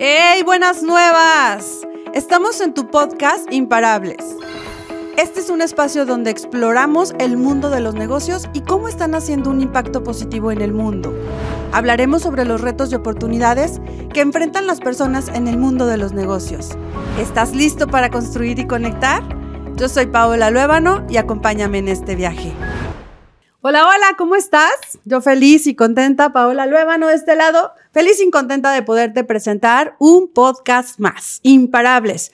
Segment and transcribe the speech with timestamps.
[0.00, 1.80] ¡Hey, buenas nuevas!
[2.14, 4.36] Estamos en tu podcast Imparables.
[5.16, 9.50] Este es un espacio donde exploramos el mundo de los negocios y cómo están haciendo
[9.50, 11.12] un impacto positivo en el mundo.
[11.72, 13.80] Hablaremos sobre los retos y oportunidades
[14.14, 16.78] que enfrentan las personas en el mundo de los negocios.
[17.18, 19.24] ¿Estás listo para construir y conectar?
[19.74, 22.52] Yo soy Paola Luébano y acompáñame en este viaje.
[23.60, 25.00] Hola, hola, ¿cómo estás?
[25.04, 29.96] Yo feliz y contenta, Paola Luébano de este lado, feliz y contenta de poderte presentar
[29.98, 32.30] un podcast más, Imparables.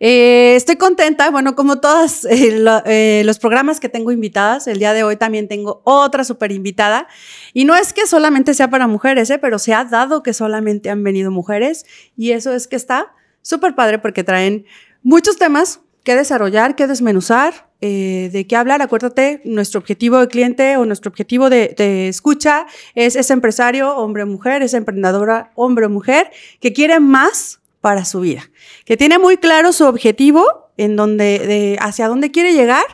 [0.00, 4.92] Eh, estoy contenta, bueno, como todos eh, eh, los programas que tengo invitadas, el día
[4.92, 7.08] de hoy también tengo otra súper invitada.
[7.54, 11.02] Y no es que solamente sea para mujeres, pero se ha dado que solamente han
[11.02, 11.86] venido mujeres
[12.18, 14.66] y eso es que está súper padre porque traen
[15.02, 18.80] muchos temas que desarrollar, que desmenuzar, eh, de qué hablar.
[18.80, 24.26] Acuérdate, nuestro objetivo de cliente o nuestro objetivo de, escucha es ese empresario, hombre o
[24.26, 28.48] mujer, esa emprendedora, hombre o mujer, que quiere más para su vida,
[28.84, 32.84] que tiene muy claro su objetivo, en donde, de, hacia dónde quiere llegar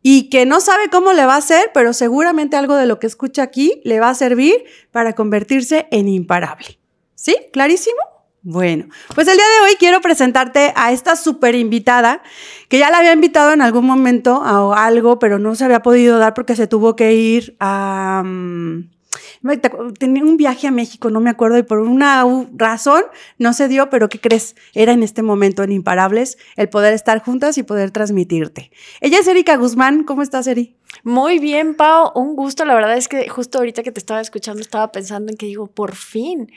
[0.00, 3.08] y que no sabe cómo le va a hacer, pero seguramente algo de lo que
[3.08, 6.78] escucha aquí le va a servir para convertirse en imparable.
[7.16, 7.34] ¿Sí?
[7.52, 8.13] ¿Clarísimo?
[8.46, 12.22] Bueno, pues el día de hoy quiero presentarte a esta súper invitada,
[12.68, 16.18] que ya la había invitado en algún momento a algo, pero no se había podido
[16.18, 18.22] dar porque se tuvo que ir a...
[18.22, 18.90] Mm,
[19.98, 22.22] tenía un viaje a México, no me acuerdo, y por una
[22.54, 23.04] razón
[23.38, 24.56] no se dio, pero ¿qué crees?
[24.74, 28.70] Era en este momento en Imparables el poder estar juntas y poder transmitirte.
[29.00, 30.76] Ella es Erika Guzmán, ¿cómo estás, Eri?
[31.02, 32.64] Muy bien, Pau, un gusto.
[32.64, 35.66] La verdad es que justo ahorita que te estaba escuchando estaba pensando en que digo,
[35.66, 36.50] por fin,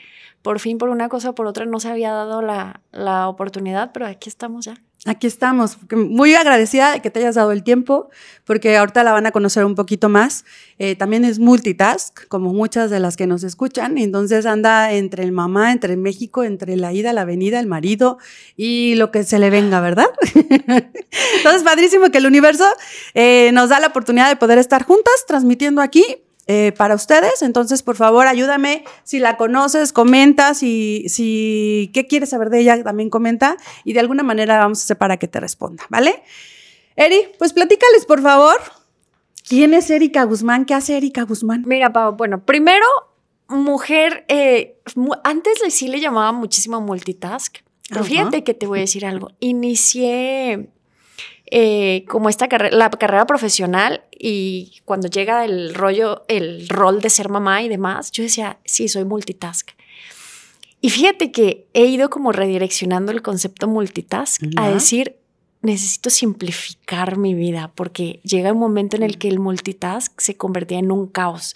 [0.48, 3.90] por fin por una cosa o por otra no se había dado la, la oportunidad,
[3.92, 4.80] pero aquí estamos ya.
[5.04, 8.08] Aquí estamos, muy agradecida de que te hayas dado el tiempo,
[8.46, 10.46] porque ahorita la van a conocer un poquito más.
[10.78, 15.32] Eh, también es multitask, como muchas de las que nos escuchan, entonces anda entre el
[15.32, 18.16] mamá, entre México, entre la ida, la venida, el marido
[18.56, 20.08] y lo que se le venga, ¿verdad?
[20.34, 22.64] entonces, padrísimo que el universo
[23.12, 27.42] eh, nos da la oportunidad de poder estar juntas transmitiendo aquí eh, para ustedes.
[27.42, 28.82] Entonces, por favor, ayúdame.
[29.04, 30.54] Si la conoces, comenta.
[30.54, 32.82] Si, si, ¿qué quieres saber de ella?
[32.82, 33.58] También comenta.
[33.84, 36.22] Y de alguna manera vamos a hacer para que te responda, ¿vale?
[36.96, 38.56] Eri, pues platícales, por favor.
[39.46, 40.64] ¿Quién es Erika Guzmán?
[40.64, 41.64] ¿Qué hace Erika Guzmán?
[41.66, 42.86] Mira, Pau, bueno, primero,
[43.48, 44.80] mujer, eh,
[45.24, 47.58] antes sí le llamaba muchísimo multitask.
[47.90, 49.30] Pero fíjate que te voy a decir algo.
[49.40, 50.70] Inicié
[51.50, 57.10] eh, como esta carrera, la carrera profesional y cuando llega el rollo, el rol de
[57.10, 59.70] ser mamá y demás, yo decía, sí, soy multitask.
[60.80, 65.16] Y fíjate que he ido como redireccionando el concepto multitask a decir,
[65.60, 70.78] necesito simplificar mi vida porque llega un momento en el que el multitask se convertía
[70.78, 71.54] en un caos.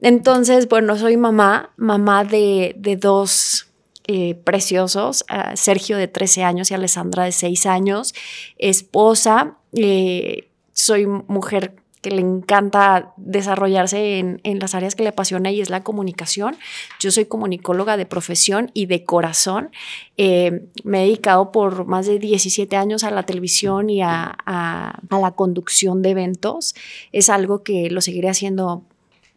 [0.00, 3.67] Entonces, bueno, soy mamá, mamá de, de dos
[4.10, 8.14] eh, preciosos, Sergio de 13 años y Alessandra de 6 años,
[8.56, 15.60] esposa, eh, soy mujer que le encanta desarrollarse en, las áreas que le apasiona y
[15.60, 16.56] es la comunicación.
[17.00, 19.72] Yo soy comunicóloga de profesión y de corazón.
[20.16, 25.32] Eh, me he dedicado por más de 17 años a la televisión y a la
[25.36, 26.74] conducción de eventos.
[27.12, 28.84] Es algo que lo seguiré haciendo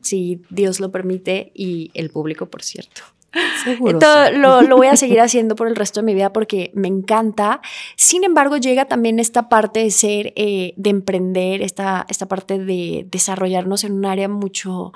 [0.01, 3.01] si Dios lo permite y el público, por cierto.
[3.63, 3.99] Seguro.
[4.33, 7.61] lo, voy a seguir haciendo por el resto de mi vida porque me encanta.
[7.95, 13.05] Sin embargo, llega también esta parte de ser, eh, de emprender, esta, esta parte de
[13.09, 14.91] desarrollarnos en un área mucho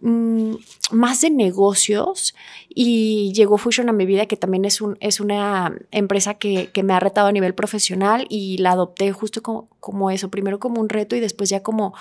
[0.00, 0.54] mm,
[0.90, 2.34] más de negocios
[2.68, 6.92] y llegó Fusion a mi vida que también es, un, es una empresa que, me
[6.92, 10.88] ha retado a nivel profesional y la adopté justo como, como eso, primero como un
[10.88, 11.94] reto y después ya como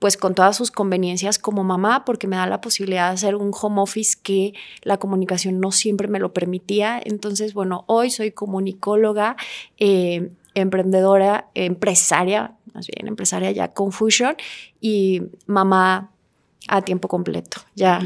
[0.00, 3.52] pues con todas sus conveniencias como mamá, porque me da la posibilidad de hacer un
[3.52, 7.00] home office que la comunicación no siempre me lo permitía.
[7.04, 9.36] Entonces, bueno, hoy soy comunicóloga,
[9.78, 14.36] eh, emprendedora, empresaria, más bien empresaria ya con Fusion
[14.80, 16.10] y mamá
[16.66, 17.60] a tiempo completo.
[17.74, 18.00] Ya,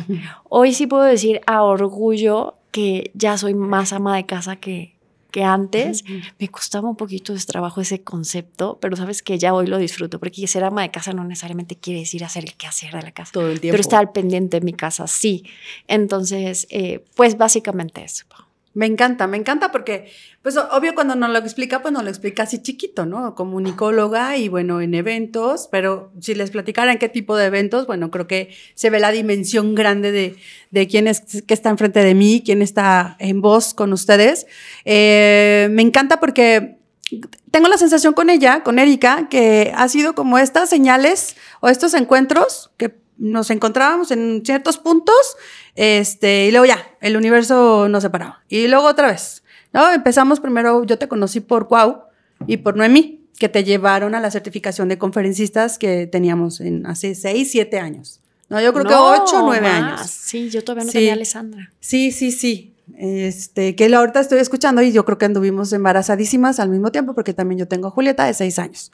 [0.49, 4.94] hoy sí puedo decir a orgullo que ya soy más ama de casa que,
[5.35, 6.05] que antes
[6.39, 10.21] me costaba un poquito de trabajo ese concepto, pero sabes que ya hoy lo disfruto,
[10.21, 13.33] porque ser ama de casa no necesariamente quiere decir hacer el quehacer de la casa.
[13.33, 13.73] Todo el tiempo.
[13.73, 15.43] Pero estar pendiente de mi casa, sí.
[15.89, 18.27] Entonces, eh, pues básicamente eso.
[18.75, 20.11] Me encanta, me encanta porque,
[20.43, 23.37] pues obvio cuando nos lo explica, pues nos lo explica así chiquito, ¿no?
[23.37, 28.11] Como unicóloga y bueno, en eventos, pero si les platicaran qué tipo de eventos, bueno,
[28.11, 30.37] creo que se ve la dimensión grande de,
[30.73, 34.47] de quién es que está enfrente de mí, quién está en voz con ustedes.
[34.85, 36.79] Eh, me encanta porque
[37.53, 41.95] tengo la sensación con ella, con Erika, que ha sido como estas señales o estos
[41.95, 45.37] encuentros que nos encontrábamos en ciertos puntos,
[45.75, 48.43] este, y luego ya, el universo nos separaba.
[48.49, 49.91] Y luego otra vez, ¿no?
[49.93, 52.03] Empezamos primero, yo te conocí por Cuau
[52.47, 57.15] y por Noemí, que te llevaron a la certificación de conferencistas que teníamos en hace
[57.15, 58.21] seis, siete años.
[58.49, 60.09] No, yo creo que ocho o nueve años.
[60.09, 61.73] Sí, yo todavía no tenía a Alessandra.
[61.81, 62.75] Sí, sí, sí.
[62.99, 67.33] Este, que ahorita estoy escuchando y yo creo que anduvimos embarazadísimas al mismo tiempo porque
[67.33, 68.93] también yo tengo a Julieta de seis años.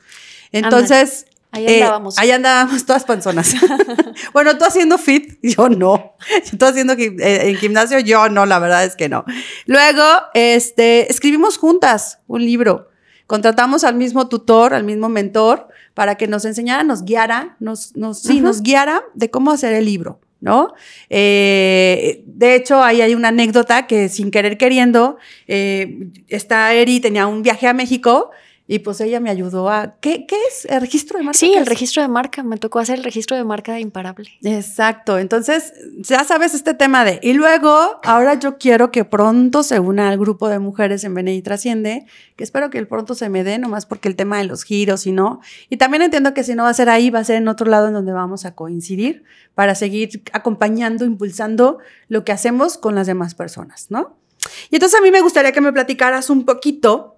[0.52, 2.19] Entonces, Ahí eh, andábamos.
[2.19, 3.55] ahí andábamos todas panzonas.
[4.32, 6.14] bueno, tú haciendo fit, yo no.
[6.58, 9.25] Tú haciendo eh, en gimnasio, yo no, la verdad es que no.
[9.67, 10.05] Luego,
[10.35, 12.88] este, escribimos juntas un libro.
[13.26, 18.20] Contratamos al mismo tutor, al mismo mentor, para que nos enseñara, nos guiara, nos, nos,
[18.20, 20.20] sí, nos guiara de cómo hacer el libro.
[20.41, 20.73] ¿no?
[21.11, 27.26] Eh, de hecho, ahí hay una anécdota que sin querer queriendo, eh, esta Eri tenía
[27.26, 28.31] un viaje a México
[28.72, 29.96] y pues ella me ayudó a...
[30.00, 30.64] ¿Qué, qué es?
[30.64, 31.37] ¿El registro de marca?
[31.37, 32.44] Sí, el registro de marca.
[32.44, 34.31] Me tocó hacer el registro de marca de Imparable.
[34.44, 35.19] Exacto.
[35.19, 37.19] Entonces, ya sabes este tema de...
[37.20, 41.34] Y luego, ahora yo quiero que pronto se una al grupo de mujeres en Bene
[41.34, 42.06] y Trasciende,
[42.37, 45.05] que espero que el pronto se me dé, nomás porque el tema de los giros
[45.05, 45.40] y no.
[45.69, 47.69] Y también entiendo que si no va a ser ahí, va a ser en otro
[47.69, 49.25] lado en donde vamos a coincidir
[49.56, 54.17] para seguir acompañando, impulsando lo que hacemos con las demás personas, ¿no?
[54.70, 57.17] Y entonces a mí me gustaría que me platicaras un poquito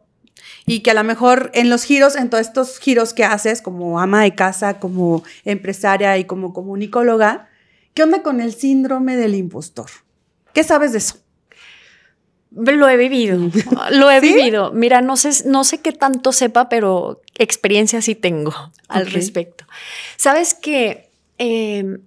[0.66, 4.00] y que a lo mejor en los giros, en todos estos giros que haces como
[4.00, 7.48] ama de casa, como empresaria y como comunicóloga,
[7.94, 9.90] ¿qué onda con el síndrome del impostor?
[10.52, 11.16] ¿Qué sabes de eso?
[12.54, 13.38] Lo he vivido,
[13.92, 14.72] lo he vivido.
[14.72, 18.52] Mira, no sé, no sé qué tanto sepa, pero experiencia sí tengo
[18.88, 19.64] al respecto.
[20.16, 22.02] Sabes que, em,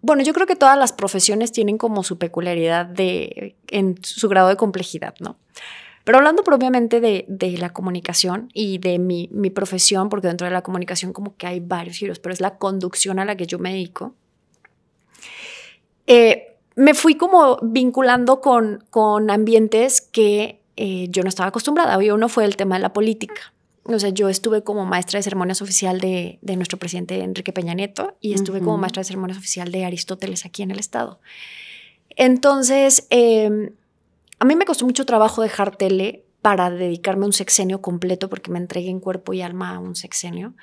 [0.00, 4.48] bueno, yo creo que todas las profesiones tienen como su peculiaridad de, en su grado
[4.48, 5.36] de complejidad, ¿no?
[6.04, 11.12] Pero hablando propiamente de, la comunicación y de mi, profesión, porque dentro de la comunicación
[11.12, 14.14] como que hay varios giros, pero es la conducción a la que yo me dedico,
[16.06, 22.02] eh, me fui como vinculando con, con ambientes que eh, yo no estaba acostumbrada.
[22.02, 23.52] Y uno fue el tema de la política.
[23.84, 28.16] O sea, yo estuve como maestra de ceremonias oficial de, nuestro presidente Enrique Peña Nieto
[28.20, 31.20] y estuve como maestra de ceremonias oficial de Aristóteles aquí en el estado.
[32.10, 33.72] Entonces, em,
[34.40, 38.50] a mí me costó mucho trabajo dejar tele para dedicarme a un sexenio completo porque
[38.50, 40.54] me entregué en cuerpo y alma a un sexenio.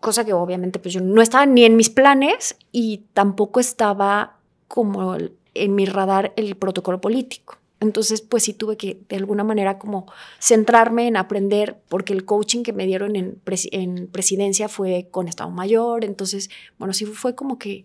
[0.00, 4.38] Cosa que obviamente pues yo no estaba ni en mis planes y tampoco estaba
[4.68, 5.16] como
[5.54, 7.58] en mi radar el protocolo político.
[7.80, 10.06] Entonces, pues sí tuve que de alguna manera como
[10.40, 13.40] centrarme en aprender, porque el coaching que me dieron en,
[13.72, 16.04] en presidencia fue con Estado Mayor.
[16.04, 17.84] Entonces, bueno, sí fue como que,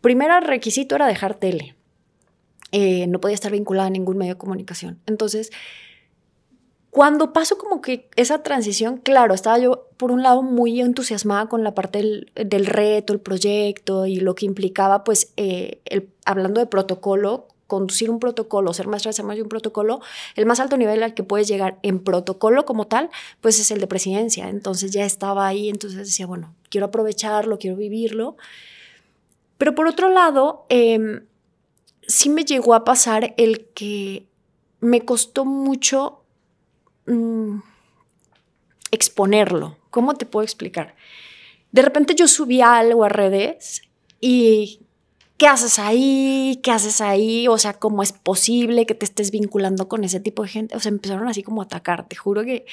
[0.00, 1.74] primer requisito era dejar tele.
[2.72, 4.98] Eh, no podía estar vinculada a ningún medio de comunicación.
[5.06, 5.50] Entonces,
[6.92, 11.64] cuando pasó como que esa transición, claro, estaba yo por un lado muy entusiasmada con
[11.64, 12.00] la parte
[12.34, 15.80] del, reto, el proyecto y lo que implicaba, pues, eh,
[16.26, 20.02] hablando de protocolo, conducir un protocolo, ser maestra de ser de un protocolo,
[20.36, 23.08] el más alto nivel al que puedes llegar en protocolo como tal,
[23.40, 24.50] pues es el de presidencia.
[24.50, 28.36] Entonces ya estaba ahí, entonces decía, bueno, quiero aprovecharlo, quiero vivirlo.
[29.56, 31.22] Pero por otro lado, eh,
[32.06, 34.26] sí me llegó a pasar el que
[34.80, 36.22] me costó mucho
[37.06, 37.58] mm,
[38.90, 39.78] exponerlo.
[39.90, 40.94] ¿Cómo te puedo explicar?
[41.70, 43.82] De repente yo subía algo a redes
[44.20, 44.80] y
[45.38, 46.60] ¿qué haces ahí?
[46.62, 47.48] ¿Qué haces ahí?
[47.48, 50.76] O sea, ¿cómo es posible que te estés vinculando con ese tipo de gente?
[50.76, 52.66] O sea, empezaron así como a atacar, te juro que...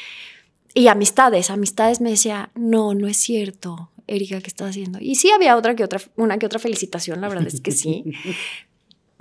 [0.75, 4.99] Y amistades, amistades me decía, no, no es cierto, Erika, ¿qué estás haciendo?
[5.01, 8.03] Y sí había otra que otra, una que otra felicitación, la verdad es que sí.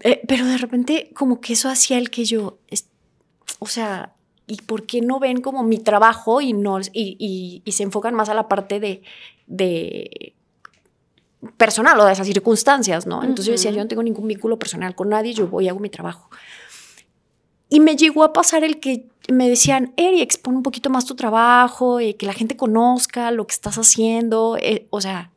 [0.02, 2.58] Eh, pero de repente como que eso hacía el que yo,
[3.58, 4.14] o sea,
[4.46, 8.28] ¿y por qué no ven como mi trabajo y, no, y, y, se enfocan más
[8.28, 9.02] a la parte de,
[9.46, 10.34] de
[11.56, 13.22] personal o de esas circunstancias, ¿no?
[13.22, 15.80] Entonces yo decía, yo no tengo ningún vínculo personal con nadie, yo voy y hago
[15.80, 16.30] mi trabajo.
[17.68, 21.14] Y me llegó a pasar el que me decían, Eri, expone un poquito más tu
[21.14, 25.30] trabajo, y eh, que la gente conozca lo que estás haciendo, eh, o sea,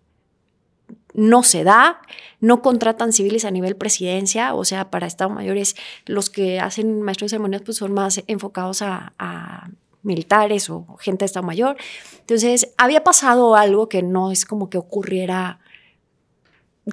[1.13, 2.01] no se da,
[2.39, 5.75] no contratan civiles a nivel presidencia, o sea, para Estado mayores
[6.05, 9.69] los que hacen maestros de ceremonias pues son más enfocados a,
[10.03, 11.77] militares o gente de Estado Mayor.
[12.21, 15.59] Entonces, había pasado algo que no es como que ocurriera,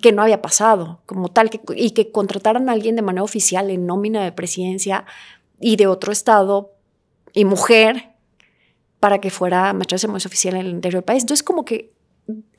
[0.03, 3.87] que no había pasado como tal, y que contrataran a alguien de manera oficial en
[3.87, 5.07] nómina de presidencia
[5.59, 6.73] y de otro estado
[7.33, 8.11] y mujer
[9.01, 11.23] para que fuera maestra de ceremonias oficial en el interior del país.
[11.23, 11.95] Entonces, como que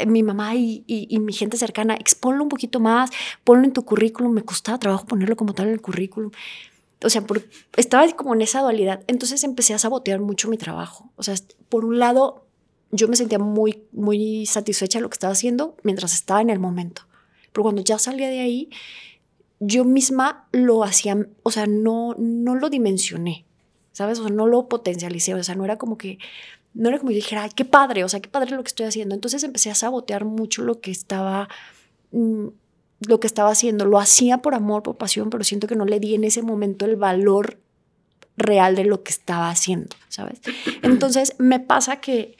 [0.05, 0.83] mi mamá y,
[1.19, 3.11] mi gente cercana, exponlo un poquito más,
[3.43, 6.31] ponlo en tu currículum, me costaba trabajo ponerlo como tal en el currículum.
[7.03, 7.23] O sea,
[7.77, 9.03] estaba como en esa dualidad.
[9.07, 11.09] Entonces empecé a sabotear mucho mi trabajo.
[11.15, 11.35] O sea,
[11.69, 12.45] por un lado,
[12.91, 16.59] yo me sentía muy, muy satisfecha de lo que estaba haciendo mientras estaba en el
[16.59, 17.03] momento.
[17.53, 18.69] Pero cuando ya salía de ahí,
[19.59, 23.45] yo misma lo hacía, o sea, no, no lo dimensioné,
[23.91, 24.19] ¿sabes?
[24.19, 26.17] O sea, no lo potencialicé, o sea, no era como que,
[26.73, 28.85] no era como que dijera, ay, qué padre, o sea, qué padre lo que estoy
[28.85, 29.15] haciendo.
[29.15, 31.49] Entonces empecé a sabotear mucho lo que estaba,
[32.11, 32.47] mm,
[33.07, 33.85] lo que estaba haciendo.
[33.85, 36.85] Lo hacía por amor, por pasión, pero siento que no le di en ese momento
[36.85, 37.59] el valor
[38.37, 40.39] real de lo que estaba haciendo, ¿sabes?
[40.81, 42.37] Entonces me pasa que...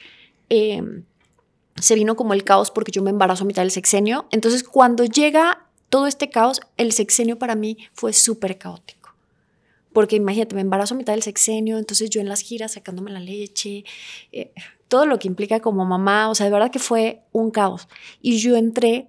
[0.48, 1.04] Em,
[1.80, 4.26] se vino como el caos porque yo me embarazo a mitad del sexenio.
[4.30, 8.99] Entonces, cuando llega todo este caos, el sexenio para mí fue súper caótico.
[9.92, 13.20] Porque imagínate, me embarazo a mitad del sexenio, entonces yo en las giras sacándome la
[13.20, 13.84] leche,
[14.32, 14.52] eh,
[14.88, 17.88] todo lo que implica como mamá, o sea, de verdad que fue un caos.
[18.20, 19.08] Y yo entré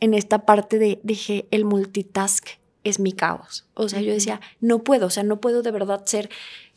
[0.00, 2.46] en esta parte de, dije, el multitask
[2.84, 3.66] es mi caos.
[3.74, 6.28] O sea, yo decía, no puedo, o sea, no puedo de verdad ser,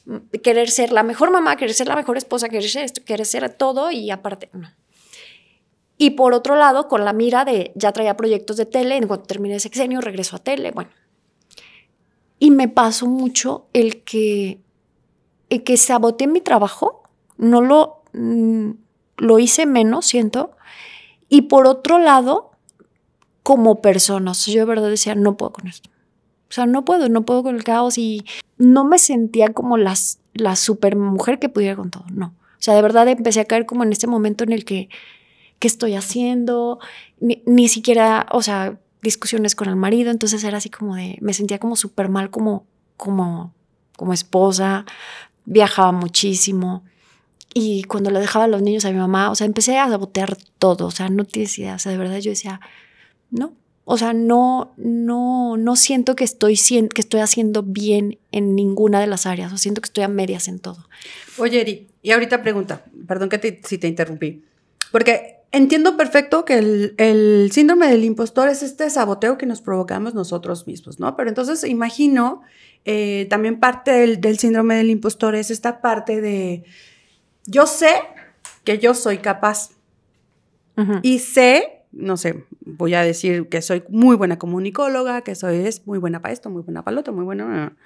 [0.06, 3.26] mm, querer ser la mejor mamá, querer ser la mejor esposa, querer ser esto, querer
[3.26, 4.72] ser todo y aparte, no.
[5.98, 9.26] Y por otro lado, con la mira de ya traía proyectos de tele, en cuanto
[9.26, 10.92] terminé el sexenio, regreso a tele, bueno.
[12.40, 14.60] Y me pasó mucho el que,
[15.50, 17.04] el que saboteé mi trabajo,
[17.38, 18.72] no lo, mm,
[19.18, 20.52] lo hice menos, siento.
[21.30, 22.52] Y por otro lado,
[23.44, 25.90] como persona, yo de verdad decía, no puedo con esto.
[26.50, 28.26] O sea, no puedo, no puedo con el caos y
[28.58, 32.28] no me sentía como las, la super mujer que pudiera con todo, no.
[32.28, 34.90] O sea, de verdad empecé a caer como en este momento en el que
[35.60, 36.80] qué estoy haciendo,
[37.20, 41.60] ni, siquiera, o sea, discusiones con el marido, entonces era así como de, me sentía
[41.60, 42.66] como súper mal como,
[42.98, 43.54] como,
[43.96, 44.86] como esposa,
[45.46, 46.84] viajaba muchísimo.
[47.54, 50.38] Y cuando le dejaba a los niños a mi mamá, o sea, empecé a sabotear
[50.60, 52.60] todo, o sea, no tienes idea, o sea, de verdad yo decía,
[53.32, 53.54] no,
[53.86, 59.08] o sea, no, no, no siento que estoy, que estoy haciendo bien en ninguna de
[59.08, 60.90] las áreas, o siento que estoy a medias en todo.
[61.38, 64.44] Oye, Eri, y ahorita pregunta, perdón que si te interrumpí,
[64.92, 66.58] porque entiendo perfecto que
[66.98, 71.16] el, síndrome del impostor es este saboteo que nos provocamos nosotros mismos, ¿no?
[71.16, 72.42] Pero entonces imagino
[72.84, 76.64] eh, también parte del, síndrome del impostor es esta parte de
[77.46, 77.90] yo sé
[78.64, 79.72] que yo soy capaz.
[81.04, 85.88] Y sé, no sé, voy a decir que soy muy buena comunicóloga, que soy es
[85.88, 87.78] muy buena para esto, muy buena para lo otro, muy buena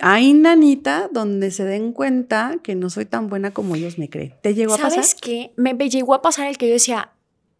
[0.00, 4.34] hay nanita donde se den cuenta que no soy tan buena como ellos me creen.
[4.42, 4.92] ¿Te llegó a pasar?
[4.92, 5.52] ¿Sabes qué?
[5.56, 7.12] Me, llegó a pasar el que yo decía,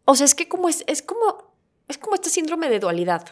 [0.04, 1.52] o sea, es que como es, es como,
[1.88, 3.24] es como este síndrome de dualidad.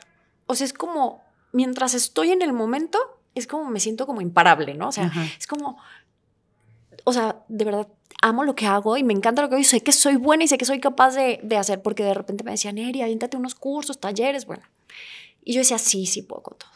[0.46, 2.98] O sea, es como, mientras estoy en el momento,
[3.34, 4.88] es como me siento como imparable, ¿no?
[4.88, 5.78] O sea, es como,
[7.04, 7.88] o sea, de verdad,
[8.22, 10.44] amo lo que hago y me encanta lo que hago y sé que soy buena
[10.44, 13.36] y sé que soy capaz de, de hacer, porque de repente me decían, Eri, aviéntate
[13.36, 14.62] unos cursos, talleres, bueno.
[15.44, 16.70] Y yo decía, sí, sí puedo con todo.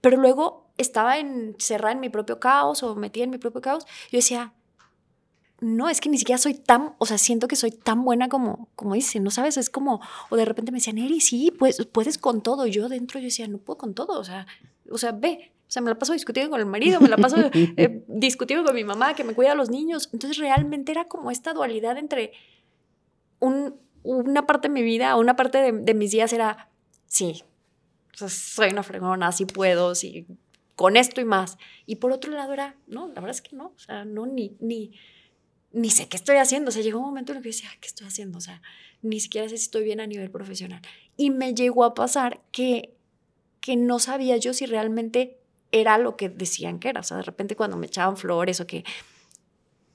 [0.00, 4.18] Pero luego estaba encerrada en mi propio caos o metida en mi propio caos, yo
[4.18, 4.52] decía,
[5.62, 8.68] no, es que ni siquiera soy tan, o sea, siento que soy tan buena como,
[8.74, 9.56] como dice, ¿no sabes?
[9.56, 12.66] Es como, o de repente me decían, Eri, sí, pues, puedes con todo.
[12.66, 14.46] Yo dentro yo decía, no puedo con todo, o sea,
[14.90, 17.36] o sea, ve, o sea, me la paso discutiendo con el marido, me la paso
[17.54, 20.10] eh, discutiendo con mi mamá que me cuida a los niños.
[20.12, 22.32] Entonces realmente era como esta dualidad entre
[23.38, 26.70] un, una parte de mi vida, una parte de, de mis días era,
[27.06, 27.44] sí,
[28.14, 30.26] o sea, soy una fregona, sí puedo, sí
[30.76, 31.58] con esto y más.
[31.86, 34.56] Y por otro lado era, no, la verdad es que no, o sea, no, ni,
[34.60, 34.92] ni,
[35.72, 36.68] ni sé qué estoy haciendo.
[36.68, 38.38] O sea, llegó un momento en el que decía, ¿qué estoy haciendo?
[38.38, 38.62] O sea,
[39.02, 40.80] ni siquiera sé si estoy bien a nivel profesional.
[41.16, 42.94] Y me llegó a pasar que,
[43.60, 45.38] que no sabía yo si realmente
[45.72, 47.00] era lo que decían que era.
[47.00, 48.84] O sea, de repente cuando me echaban flores o que...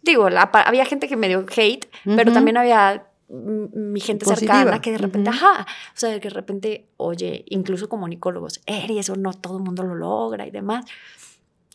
[0.02, 4.98] Digo, había gente que me dio hate, pero también había mi gente cercana que de
[4.98, 9.64] repente, ajá, o sea, que de repente, oye, incluso comunicólogos, Eri, eso no todo el
[9.64, 10.86] mundo lo logra y demás.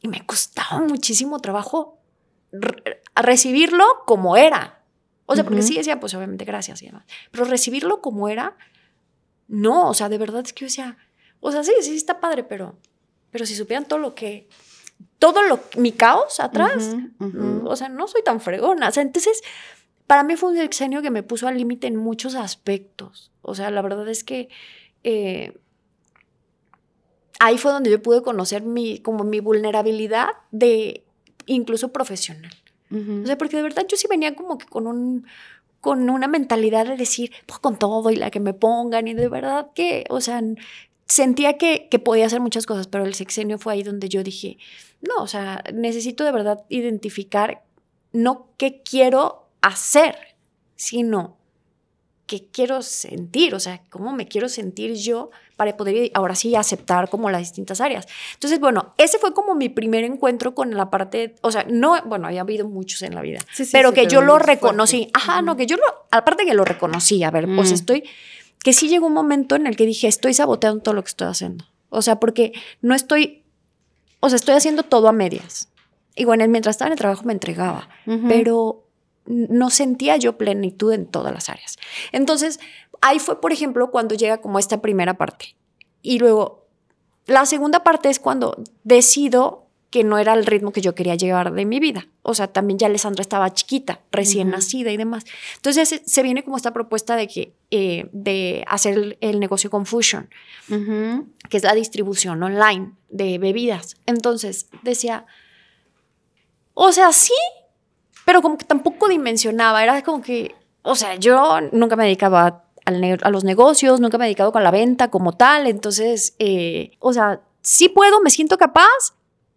[0.00, 1.98] Y me costaba muchísimo trabajo
[3.14, 4.82] recibirlo como era.
[5.26, 7.04] O sea, porque sí decía, pues obviamente gracias y demás.
[7.30, 8.56] Pero recibirlo como era,
[9.48, 10.98] no, o sea, de verdad es que yo decía,
[11.40, 12.76] o sea, sí, sí está padre, pero,
[13.30, 14.48] pero si supieran todo lo que,
[15.18, 18.88] todo lo, mi caos atrás, mm, o sea, no soy tan fregona.
[18.88, 19.42] O sea, entonces
[20.06, 23.30] para mí fue un sexenio que me puso al límite en muchos aspectos.
[23.40, 24.48] O sea, la verdad es que
[25.04, 25.58] eh,
[27.38, 31.04] ahí fue donde yo pude conocer mi, como mi vulnerabilidad de
[31.46, 32.52] incluso profesional.
[32.94, 35.26] O sea, porque de verdad yo sí venía como que con un
[35.80, 39.28] con una mentalidad de decir, pues con todo y la que me pongan y de
[39.28, 40.40] verdad que, o sea,
[41.06, 44.58] sentía que, que podía hacer muchas cosas, pero el sexenio fue ahí donde yo dije,
[45.00, 47.64] no, o sea, necesito de verdad identificar
[48.12, 50.16] no qué quiero hacer,
[50.76, 51.38] sino
[52.26, 57.10] qué quiero sentir, o sea, cómo me quiero sentir yo para poder ahora sí aceptar
[57.10, 58.06] como las distintas áreas.
[58.34, 62.26] Entonces, bueno, ese fue como mi primer encuentro con la parte, o sea, no, bueno,
[62.26, 63.40] había habido muchos en la vida,
[63.70, 67.30] pero que yo lo reconocí, ajá, no, que yo lo, aparte que lo reconocí, a
[67.30, 68.04] ver, pues estoy,
[68.62, 71.28] que sí llegó un momento en el que dije, estoy saboteando todo lo que estoy
[71.28, 71.66] haciendo.
[71.90, 73.44] O sea, porque no estoy,
[74.20, 75.68] o sea, estoy haciendo todo a medias.
[76.14, 77.88] Y bueno, mientras estaba en el trabajo me entregaba,
[78.28, 78.81] pero
[79.26, 81.78] no sentía yo plenitud en todas las áreas.
[82.12, 82.60] Entonces,
[83.00, 85.56] ahí fue, por ejemplo, cuando llega como esta primera parte.
[86.02, 86.66] Y luego,
[87.26, 89.62] la segunda parte es cuando decido
[89.92, 92.08] que no era el ritmo que yo quería llevar de mi vida.
[92.22, 95.24] O sea, también ya Alessandra estaba chiquita, recién nacida y demás.
[95.56, 100.30] Entonces se, viene como esta propuesta de que eh, de hacer el, negocio con Fusion,
[100.66, 103.96] que es la distribución online de bebidas.
[104.06, 105.26] Entonces decía,
[106.72, 107.34] o sea, sí,
[108.32, 109.82] pero como que tampoco dimensionaba.
[109.82, 112.90] Era como que, o sea, yo nunca me dedicaba a,
[113.30, 115.66] los negocios, nunca me he dedicado con la venta como tal.
[115.66, 118.88] Entonces, eh, o sea, sí puedo, me siento capaz,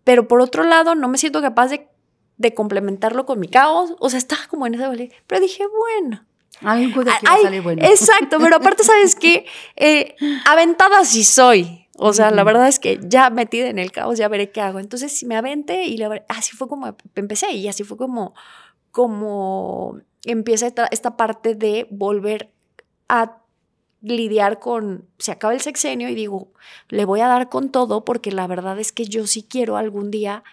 [0.04, 3.96] pero por otro lado no me siento capaz de, complementarlo con mi caos.
[4.00, 5.10] O sea, estaba como en ese vale.
[5.26, 6.26] Pero dije, bueno.
[6.60, 7.82] Algo de aquí sale bueno.
[7.82, 9.46] Exacto, pero aparte, ¿sabes qué?
[9.78, 11.85] Eh, aventada sí soy.
[11.98, 14.80] O sea, la verdad es que ya metida en el caos, ya veré qué hago.
[14.80, 18.34] Entonces, si me aventé y así fue como empecé y así fue como,
[18.92, 22.52] como empieza esta parte de volver
[23.08, 23.38] a
[24.02, 26.52] lidiar con, se acaba el sexenio y digo,
[26.90, 30.12] le voy a dar con todo porque la verdad es que yo sí quiero algún
[30.12, 30.44] día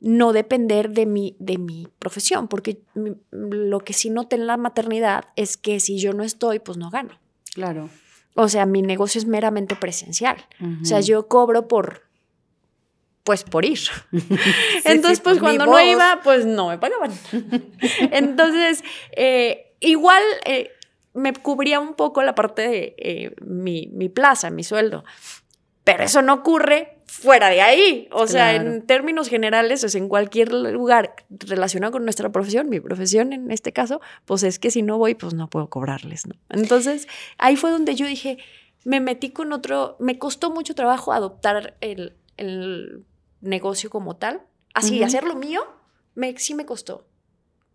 [0.00, 2.82] no depender de mi, de mi profesión, porque
[3.30, 6.90] lo que sí noté en la maternidad es que si yo no estoy, pues no
[6.90, 7.18] gano.
[7.54, 7.88] Claro.
[8.36, 10.36] O sea, mi negocio es meramente presencial.
[10.82, 12.02] O sea, yo cobro por,
[13.24, 13.80] pues por ir.
[14.84, 17.12] Entonces, pues cuando no iba, pues no me pagaban.
[18.12, 18.84] Entonces,
[19.16, 20.70] eh, igual eh,
[21.12, 25.04] me cubría un poco la parte de eh, mi, plaza, mi sueldo.
[25.86, 28.08] Pero eso no ocurre fuera de ahí.
[28.10, 33.32] O sea, en términos generales, es en cualquier lugar relacionado con nuestra profesión, mi profesión
[33.32, 36.34] en este caso, pues es que si no voy, pues no puedo cobrarles, ¿no?
[36.48, 37.06] Entonces,
[37.38, 38.38] ahí fue donde yo dije,
[38.82, 42.16] me metí con otro, me costó mucho trabajo adoptar el,
[43.40, 44.42] negocio como tal.
[44.74, 45.64] Así, hacerlo mío,
[46.16, 47.06] me, sí me costó.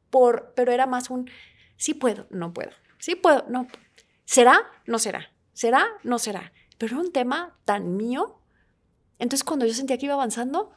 [0.10, 1.32] Por, pero era más un,
[1.78, 2.72] sí puedo, no puedo.
[2.98, 3.68] Sí puedo, no.
[4.26, 4.70] ¿Será?
[4.86, 5.32] No será.
[5.54, 5.88] ¿Será?
[6.04, 6.52] No será.
[6.82, 8.40] Pero era un tema tan mío.
[9.20, 10.72] Entonces cuando yo sentía que iba avanzando,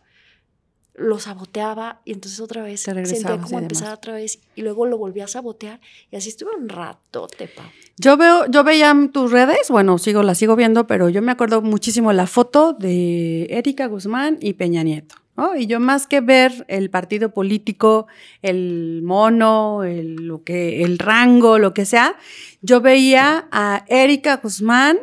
[0.92, 5.22] lo saboteaba y entonces otra vez sentía como empezar otra vez y luego lo volví
[5.22, 7.64] a sabotear y así estuve un ratote, Pau.
[7.96, 11.62] Yo veo, yo veía tus redes, bueno, sigo, la sigo viendo, pero yo me acuerdo
[11.62, 15.14] muchísimo la foto de Erika Guzmán y Peña Nieto.
[15.56, 18.08] Y yo más que ver el partido político,
[18.42, 22.14] el mono, el, lo que, el rango, lo que sea,
[22.60, 24.98] yo veía a Erika Guzmán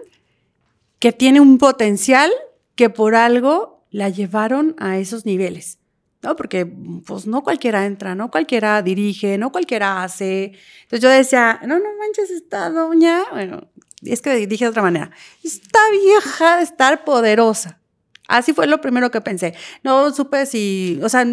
[1.02, 2.32] que tiene un potencial
[2.76, 5.80] que por algo la llevaron a esos niveles.
[6.22, 6.36] ¿no?
[6.36, 6.68] Porque
[7.08, 10.54] pues no cualquiera entra, no cualquiera dirige, no cualquiera hace.
[10.84, 13.68] Entonces yo decía, no, no manches, esta doña, bueno,
[14.04, 15.10] es que dije de otra manera,
[15.44, 17.80] esta vieja de estar poderosa.
[18.28, 19.56] Así fue lo primero que pensé.
[19.84, 21.26] No supe si, o sea,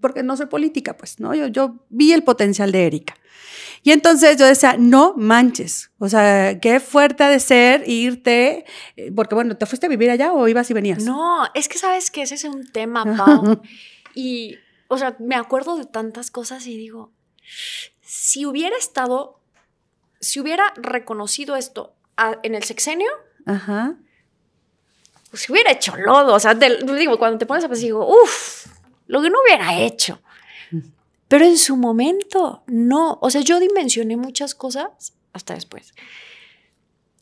[0.00, 1.34] porque no soy política, pues, ¿no?
[1.34, 3.16] Yo, yo vi el potencial de Erika.
[3.82, 8.66] Y entonces yo decía, no manches, o sea, qué fuerte ha de ser irte,
[8.96, 11.02] eh, porque bueno, ¿te fuiste a vivir allá o ibas y venías?
[11.02, 13.62] No, es que sabes que ese es un tema, Pau.
[14.14, 14.56] y,
[14.88, 17.12] o sea, me acuerdo de tantas cosas y digo,
[18.02, 19.40] si hubiera estado,
[20.20, 21.94] si hubiera reconocido esto
[22.42, 23.10] en el sexenio,
[23.46, 23.96] Ajá
[25.30, 26.34] pues hubiera hecho lodo.
[26.34, 28.66] O sea, digo, cuando te pones a pensar, digo, uff,
[29.06, 30.20] lo que no hubiera hecho.
[31.30, 33.18] Pero en su momento, no.
[33.22, 35.94] O sea, yo dimensioné muchas cosas hasta después.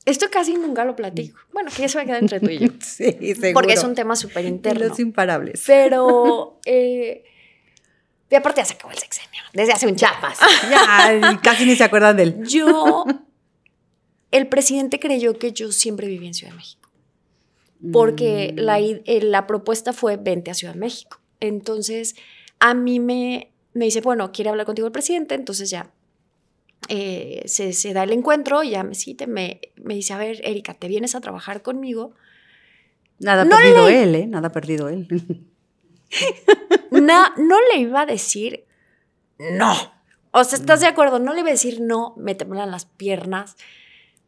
[0.06, 1.38] Esto casi nunca lo platico.
[1.52, 2.68] Bueno, que se va a quedar entre tú y yo.
[2.80, 3.52] sí, seguro.
[3.52, 4.88] Porque es un tema súper interno.
[4.88, 5.62] Los imparables.
[5.66, 7.22] Pero, eh,
[8.30, 9.42] y aparte ya se acabó el sexenio.
[9.52, 10.38] Desde hace un chapas.
[10.70, 12.46] ya, casi ni se acuerdan de él.
[12.46, 13.04] Yo,
[14.30, 16.88] el presidente creyó que yo siempre viví en Ciudad de México
[17.92, 19.02] porque la, mm.
[19.04, 21.20] eh, la, propuesta fue vente a Ciudad de México.
[21.40, 22.16] Entonces,
[22.58, 25.90] a mí me, me dice, bueno, quiere hablar contigo el presidente, entonces ya
[26.88, 30.74] eh, se, se, da el encuentro, ya me cite, me, me dice, a ver, Erika,
[30.74, 32.14] ¿te vienes a trabajar conmigo?
[33.18, 34.26] Nada perdido él, ¿eh?
[34.26, 35.06] Nada perdido él.
[36.90, 38.64] no, no le iba a decir
[39.38, 39.74] no.
[40.30, 41.18] O sea, ¿estás de acuerdo?
[41.18, 43.56] No le iba a decir no, me temblan las piernas.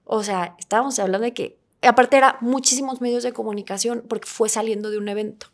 [0.04, 4.90] O sea, estábamos hablando de que aparte era muchísimos medios de comunicación porque fue saliendo
[4.90, 5.48] de un evento.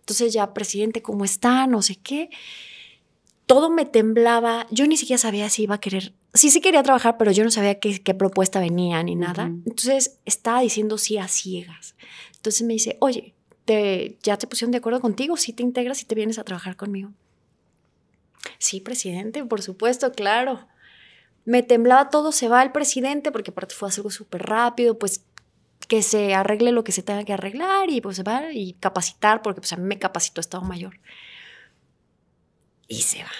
[0.00, 1.66] Entonces ya, presidente, ¿cómo está?
[1.66, 2.30] No sé qué.
[3.50, 4.66] Todo me temblaba.
[4.70, 6.14] Yo ni siquiera sabía si iba a querer.
[6.34, 9.46] Sí, sí quería trabajar, pero yo no sabía qué, qué propuesta venía ni nada.
[9.46, 11.96] Entonces estaba diciendo sí a ciegas.
[12.36, 13.34] Entonces me dice, oye,
[13.64, 15.36] te, ¿ya te pusieron de acuerdo contigo?
[15.36, 17.10] ¿Sí te integras y te vienes a trabajar conmigo?
[18.58, 20.68] Sí, presidente, por supuesto, claro
[21.44, 25.24] me temblaba todo, se va el presidente, porque aparte fue algo súper rápido, pues
[25.88, 29.42] que se arregle lo que se tenga que arreglar y pues se va y capacitar,
[29.42, 31.00] porque pues a mí me capacitó Estado Mayor.
[32.90, 33.30] Y se va.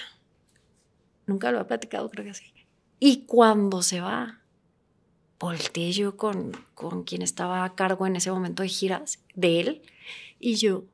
[1.27, 2.53] Nunca lo he platicado, creo que sí.
[2.99, 4.39] Y cuando se va,
[5.39, 9.81] volteé yo con, con quien estaba a cargo en ese momento de giras, de él,
[10.39, 10.85] y yo,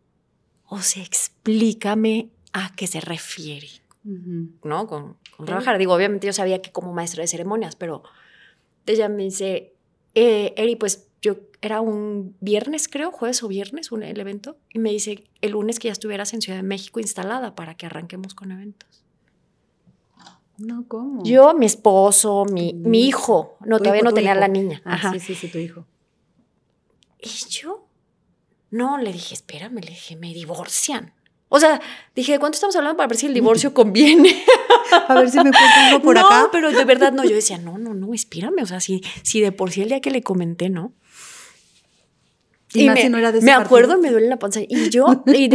[0.65, 3.67] o sea, explícame a qué se refiere,
[4.04, 4.88] ¿no?
[4.88, 5.78] Con, trabajar.
[5.78, 8.02] Digo, obviamente yo sabía que como maestro de ceremonias, pero
[8.88, 9.76] ella me dice,
[10.15, 14.80] eh, Eri, pues yo era un viernes, creo, jueves o viernes, un, el evento, y
[14.80, 18.34] me dice el lunes que ya estuvieras en Ciudad de México instalada para que arranquemos
[18.36, 19.04] con eventos.
[20.58, 21.24] No, ¿cómo?
[21.24, 24.82] Yo, mi esposo, mi, mi hijo, no, todavía no tenía la niña.
[24.86, 25.86] Ah, sí, sí, sí, tu hijo.
[27.20, 27.88] Y yo,
[28.72, 31.14] no, le dije, espérame, le dije, me divorcian.
[31.50, 31.80] O sea,
[32.16, 34.44] dije, ¿de cuánto estamos hablando para ver si el divorcio conviene?
[35.08, 36.42] A ver si me cuento algo por acá.
[36.42, 37.24] No, pero de verdad no.
[37.24, 38.62] Yo decía, no, no, no, espérame.
[38.62, 40.94] O sea, si, si de por sí el día que le comenté, ¿no?
[42.82, 44.62] Y, me, no era de me acuerdo, me duele la panza.
[44.62, 45.50] Y yo, y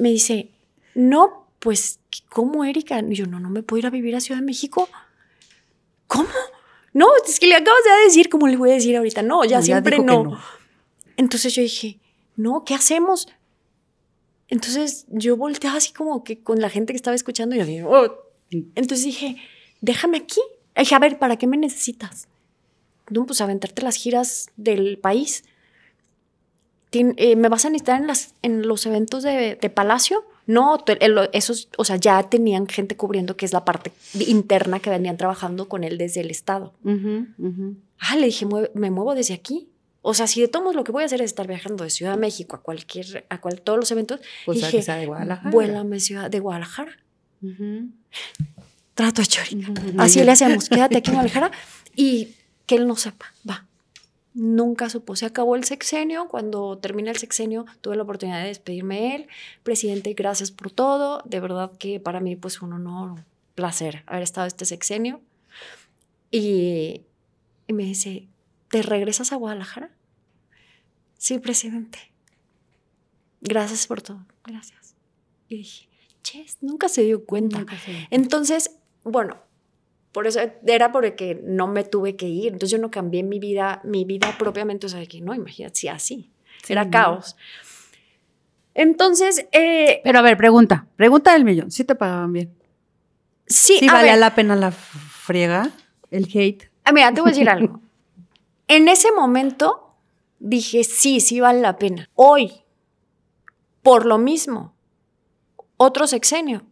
[0.00, 0.50] me dice,
[0.94, 3.00] no, pues, ¿cómo, Erika?
[3.00, 4.88] Y yo, no, no me puedo ir a vivir a Ciudad de México.
[6.06, 6.28] ¿Cómo?
[6.92, 9.22] No, es que le acabas de decir, ¿cómo le voy a decir ahorita?
[9.22, 10.40] No, ya siempre no.
[11.16, 11.98] Entonces yo dije,
[12.36, 13.28] no, ¿qué hacemos?
[14.48, 17.84] Entonces yo volteaba así como que con la gente que estaba escuchando y yo dije,
[17.84, 18.16] oh.
[18.50, 19.36] entonces dije,
[19.80, 20.40] déjame aquí.
[20.76, 22.28] Dije, a ver, ¿para qué me necesitas?
[23.10, 25.44] No, pues aventarte las giras del país.
[26.92, 30.24] Eh, ¿Me vas a necesitar en, las, en los eventos de, Palacio?
[30.46, 30.84] No,
[31.32, 35.68] esos, o sea, ya tenían gente cubriendo que es la parte interna que venían trabajando
[35.68, 36.72] con él desde el Estado.
[37.98, 39.68] Ah, le dije, me muevo desde aquí.
[40.08, 42.12] O sea, si de todos lo que voy a hacer es estar viajando de Ciudad
[42.12, 45.50] de México a cualquier, a cual, todos los eventos, pues dije, sea de Guadalajara.
[45.50, 46.96] Vuélame ciudad de Guadalajara.
[48.94, 49.66] Trato a Chori.
[49.98, 51.50] Así le hacemos, quédate aquí en Guadalajara
[51.96, 53.65] y que él no sepa, va.
[54.38, 55.16] Nunca supo.
[55.16, 56.28] Se acabó el sexenio.
[56.28, 59.28] Cuando termina el sexenio, tuve la oportunidad de despedirme de él.
[59.62, 61.22] Presidente, gracias por todo.
[61.24, 65.22] De verdad que para mí, pues, un honor, un placer haber estado este sexenio.
[66.30, 67.00] Y,
[67.66, 68.28] y me dice,
[68.68, 69.90] ¿te regresas a Guadalajara?
[71.16, 71.98] Sí, presidente.
[73.40, 74.20] Gracias por todo.
[74.44, 74.96] Gracias.
[75.48, 75.88] Y dije,
[76.22, 77.64] ches, nunca se dio cuenta.
[78.10, 79.38] Entonces, bueno,
[80.16, 82.54] por eso era porque no me tuve que ir.
[82.54, 84.86] Entonces yo no cambié mi vida, mi vida propiamente.
[84.86, 86.30] O sea, que no, imagínate, si así.
[86.70, 87.36] era caos.
[88.72, 89.46] Entonces.
[89.52, 90.86] Eh, Pero a ver, pregunta.
[90.96, 91.70] Pregunta del millón.
[91.70, 92.50] ¿Sí te pagaban bien?
[93.46, 93.76] Sí.
[93.78, 95.68] ¿Sí valía la pena la friega?
[96.10, 96.70] El hate.
[96.84, 97.82] Ah, mira, te voy a decir algo.
[98.68, 99.96] En ese momento
[100.38, 102.08] dije, sí, sí vale la pena.
[102.14, 102.62] Hoy,
[103.82, 104.72] por lo mismo,
[105.76, 106.62] otro sexenio.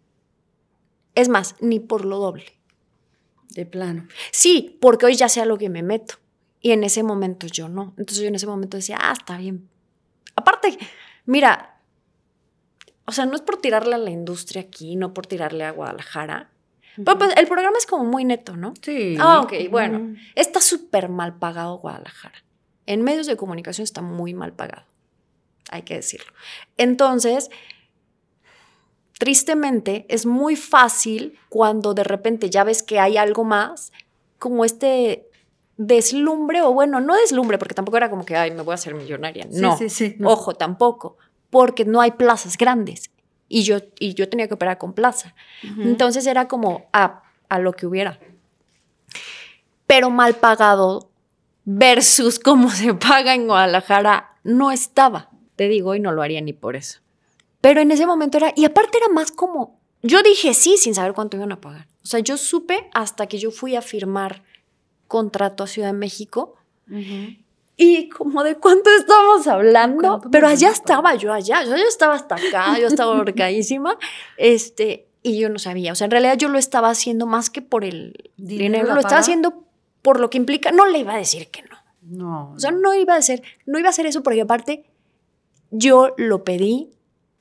[1.15, 2.47] Es más, ni por lo doble.
[3.55, 4.07] De plano.
[4.31, 6.17] Sí, porque hoy ya sé a lo que me meto.
[6.61, 7.95] Y en ese momento yo no.
[7.99, 9.69] Entonces yo en ese momento decía, ah, está bien.
[10.35, 10.79] Aparte,
[11.27, 11.81] mira,
[13.07, 16.51] o sea, no es por tirarle a la industria aquí, no por tirarle a Guadalajara.
[16.97, 18.73] Pero pues el programa es como muy neto, ¿no?
[18.81, 19.17] Sí.
[19.19, 20.15] Ah, ok, bueno.
[20.35, 22.45] Está súper mal pagado Guadalajara
[22.87, 24.85] en medios de comunicación está muy mal pagado,
[25.71, 26.33] hay que decirlo.
[26.77, 27.51] Entonces,
[29.25, 33.91] tristemente, es muy fácil cuando de repente ya ves que hay algo más,
[34.39, 35.31] como este
[35.79, 38.95] deslumbre, o bueno, no deslumbre, porque tampoco era como que, ay, me voy a hacer
[38.95, 39.47] millonaria.
[39.51, 41.17] No, sí, sí, ojo, tampoco,
[41.49, 43.11] porque no hay plazas grandes.
[43.49, 45.35] Y yo, y yo tenía que operar con plaza.
[45.79, 48.19] Entonces era como a, a lo que hubiera.
[49.87, 51.09] Pero mal pagado
[51.65, 55.31] versus cómo se paga en Guadalajara no estaba.
[55.57, 57.01] Te digo, y no lo haría ni por eso.
[57.65, 61.15] Pero en ese momento era, y aparte era más como, yo dije sí sin saber
[61.15, 61.89] cuánto iban a pagar.
[62.03, 64.43] O sea, yo supe hasta que yo fui a firmar
[65.09, 66.57] contrato a Ciudad de México.
[67.79, 72.79] Y como de cuánto estamos hablando, pero allá estaba yo allá, yo estaba hasta acá,
[72.79, 73.97] yo estaba horcadísima,
[74.37, 77.63] este, y yo no sabía, o sea, en realidad yo lo estaba haciendo más que
[77.63, 79.65] por el dinero, lo estaba haciendo
[80.03, 81.79] por lo que implica, no le iba a decir que no.
[82.03, 82.53] No.
[82.53, 84.85] O sea, no iba a hacer, no iba a hacer eso porque aparte
[85.71, 86.94] yo lo pedí,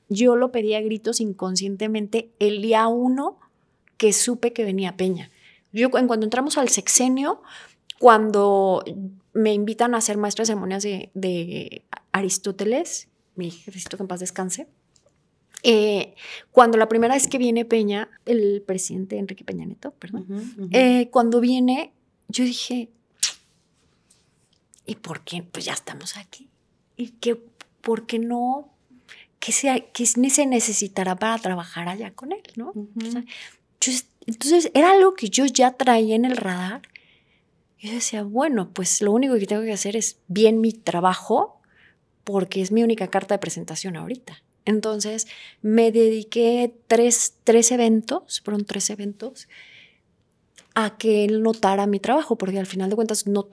[0.08, 3.38] yo lo pedí a gritos inconscientemente el día uno
[3.96, 5.30] que supe que venía Peña.
[5.72, 7.42] Yo en cuando entramos al sexenio,
[7.98, 8.84] cuando
[9.32, 14.68] me invitan a ser maestra de ceremonias de, Aristóteles, mi Cristo que en paz descanse,
[15.64, 16.14] eh,
[16.52, 20.26] cuando la primera vez que viene Peña, el presidente Enrique Peña Neto, perdón,
[20.70, 21.92] eh, cuando viene,
[22.28, 22.90] yo dije,
[24.86, 25.42] ¿y por qué?
[25.42, 26.48] Pues ya estamos aquí.
[26.96, 27.42] ¿Y qué,
[27.80, 28.73] por qué no?
[29.44, 32.40] ¿Qué se, qué se necesitará para trabajar allá con él?
[32.56, 32.72] ¿no?
[34.26, 36.80] entonces, era algo que yo ya traía en el radar
[37.78, 41.60] Y yo decía, bueno, pues lo único que tengo que hacer es bien mi trabajo
[42.24, 44.42] porque es mi única carta de presentación ahorita.
[44.64, 45.26] Entonces
[45.60, 49.48] me dediqué tres, tres eventos, fueron tres eventos,
[50.74, 53.46] a que él notara mi trabajo, porque al final de cuentas no,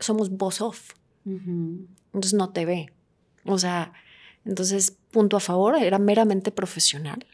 [0.00, 0.90] somos voz off.
[1.24, 2.92] Entonces no te ve.
[3.44, 3.92] O sea,
[4.46, 7.24] entonces, punto a favor, era meramente profesional.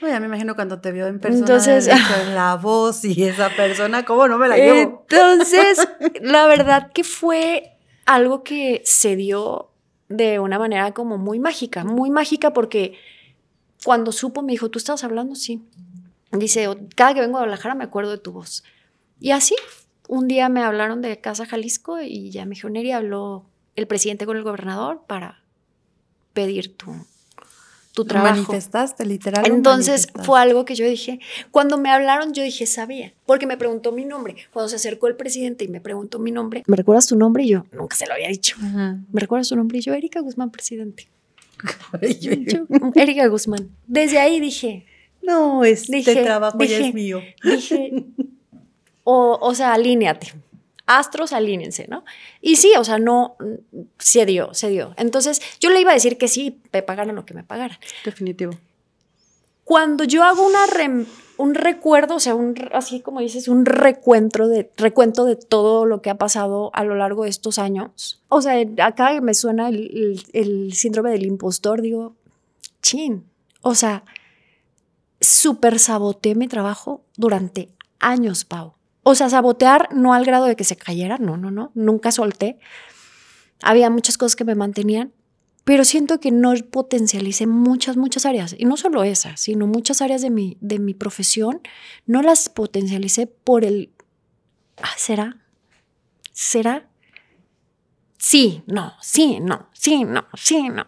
[0.00, 1.88] Oye, me imagino cuando te vio en persona, entonces,
[2.34, 5.04] la voz y esa persona, ¿cómo no me la llevo?
[5.10, 5.88] Entonces,
[6.22, 9.70] la verdad que fue algo que se dio
[10.08, 12.96] de una manera como muy mágica, muy mágica porque
[13.84, 15.34] cuando supo me dijo, ¿tú estabas hablando?
[15.34, 15.64] Sí.
[16.30, 18.62] Dice, cada que vengo a Guadalajara me acuerdo de tu voz.
[19.18, 19.56] Y así,
[20.06, 24.26] un día me hablaron de Casa Jalisco y ya me dijo, Neri, habló el presidente
[24.26, 25.39] con el gobernador para
[26.32, 26.92] pedir tu,
[27.92, 28.34] tu trabajo.
[28.34, 29.44] manifestaste, literal.
[29.46, 33.92] Entonces fue algo que yo dije, cuando me hablaron yo dije, sabía, porque me preguntó
[33.92, 34.36] mi nombre.
[34.52, 37.44] Cuando se acercó el presidente y me preguntó mi nombre, ¿me recuerdas tu nombre?
[37.44, 38.56] Y yo nunca se lo había dicho.
[38.60, 39.78] ¿Me recuerdas tu nombre?
[39.78, 41.08] Y yo, Erika Guzmán, presidente.
[42.94, 43.70] Erika Guzmán.
[43.86, 44.86] Desde ahí dije,
[45.22, 47.20] no, este trabajo ya es mío.
[47.42, 48.04] Dije,
[49.04, 50.32] o, o sea, alíneate
[50.90, 52.04] astros alínense, ¿no?
[52.40, 53.36] Y sí, o sea, no,
[53.98, 54.92] se dio, se dio.
[54.96, 57.78] Entonces, yo le iba a decir que sí, me pagaran lo que me pagaran.
[58.04, 58.52] Definitivo.
[59.62, 60.66] Cuando yo hago una
[61.36, 66.02] un recuerdo, o sea, un, así como dices, un recuento de, recuento de todo lo
[66.02, 68.20] que ha pasado a lo largo de estos años.
[68.28, 72.16] O sea, acá me suena el, el síndrome del impostor, digo,
[72.82, 73.24] chin.
[73.62, 74.04] O sea,
[75.20, 78.74] súper saboteé mi trabajo durante años, Pau.
[79.10, 82.60] O sea, sabotear no al grado de que se cayera, no, no, no, nunca solté.
[83.60, 85.12] Había muchas cosas que me mantenían,
[85.64, 88.54] pero siento que no potencialicé muchas, muchas áreas.
[88.56, 91.60] Y no solo esas, sino muchas áreas de mi, de mi profesión,
[92.06, 93.90] no las potencialicé por el...
[94.80, 95.38] Ah, ¿Será?
[96.32, 96.88] ¿Será?
[98.16, 100.86] Sí, no, sí, no, sí, no, sí, no.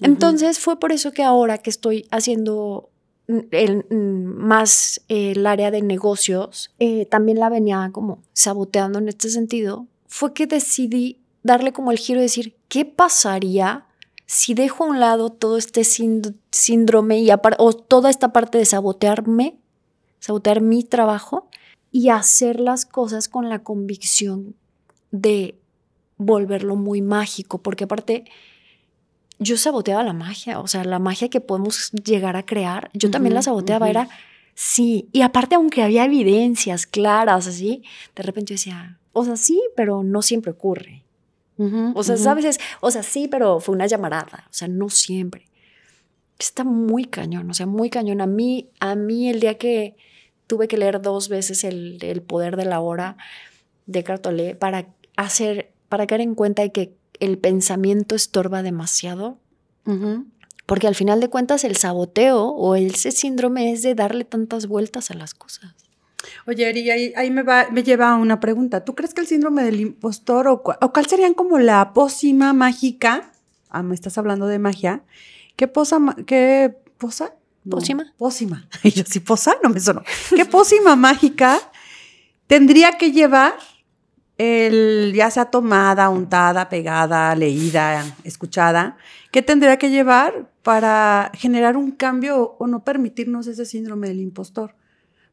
[0.00, 2.91] Entonces fue por eso que ahora que estoy haciendo
[3.26, 9.30] el, más eh, el área de negocios, eh, también la venía como saboteando en este
[9.30, 13.86] sentido, fue que decidí darle como el giro de decir, ¿qué pasaría
[14.26, 19.58] si dejo a un lado todo este síndrome y o toda esta parte de sabotearme,
[20.20, 21.48] sabotear mi trabajo
[21.90, 24.54] y hacer las cosas con la convicción
[25.10, 25.58] de
[26.16, 27.58] volverlo muy mágico?
[27.58, 28.24] Porque aparte
[29.42, 33.34] yo saboteaba la magia, o sea, la magia que podemos llegar a crear, yo también
[33.34, 34.08] la saboteaba, era,
[34.54, 37.82] sí, y aparte aunque había evidencias claras, así,
[38.14, 41.02] de repente yo decía, o sea, sí, pero no siempre ocurre.
[41.94, 42.58] o sea, ¿sabes?
[42.80, 45.46] o sea, sí, pero fue una llamarada, o sea, no siempre.
[46.38, 48.20] Está muy cañón, o sea, muy cañón.
[48.20, 49.94] A mí, a mí el día que
[50.48, 53.16] tuve que leer dos veces el, el poder de la hora
[53.86, 59.38] de Cartolé para hacer, para caer en cuenta de que el pensamiento estorba demasiado.
[60.66, 65.10] Porque al final de cuentas el saboteo o ese síndrome es de darle tantas vueltas
[65.10, 65.74] a las cosas.
[66.46, 68.84] Oye, Eri, ahí, me, me, lleva a una pregunta.
[68.84, 73.32] ¿Tú crees que el síndrome del impostor o, cuál serían como la pócima mágica?
[73.70, 75.02] Ah, me estás hablando de magia.
[75.56, 77.34] ¿Qué posa, qué posa?
[77.68, 78.12] pócima.
[78.18, 78.68] Pócima.
[78.82, 80.02] Y yo sí, posa, no me sonó.
[80.34, 81.60] ¿Qué pócima mágica
[82.48, 83.54] tendría que llevar
[84.42, 88.96] el, ya sea tomada, untada, pegada, leída, escuchada,
[89.30, 94.74] ¿qué tendría que llevar para generar un cambio o no permitirnos ese síndrome del impostor?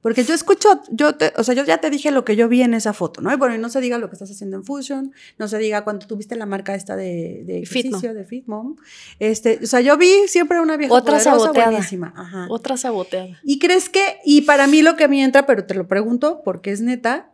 [0.02, 2.62] Porque yo escucho, yo te, o sea, yo ya te dije lo que yo vi
[2.62, 3.34] en esa foto, ¿no?
[3.34, 5.84] Y bueno, y no se diga lo que estás haciendo en Fusion, no se diga
[5.84, 8.78] cuando tuviste la marca esta de, de ejercicio, de Fitmom.
[9.20, 11.72] Este, o sea, yo vi siempre una vieja Otra saboteada.
[11.72, 12.14] buenísima.
[12.16, 12.46] Ajá.
[12.50, 13.40] Otra saboteada.
[13.44, 16.72] Y crees que, y para mí lo que me entra, pero te lo pregunto porque
[16.72, 17.32] es neta,